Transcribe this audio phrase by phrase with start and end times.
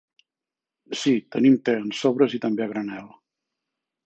[1.01, 3.09] Sí tenim te en sobres i també a granel.